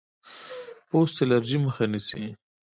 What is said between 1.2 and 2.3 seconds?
الرجي مخه نیسي.